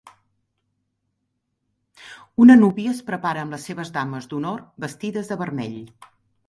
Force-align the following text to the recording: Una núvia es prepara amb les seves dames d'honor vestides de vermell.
Una 2.47 2.57
núvia 2.63 2.97
es 2.97 3.05
prepara 3.11 3.45
amb 3.45 3.57
les 3.57 3.69
seves 3.71 3.95
dames 4.01 4.31
d'honor 4.35 4.69
vestides 4.87 5.33
de 5.35 5.41
vermell. 5.45 5.83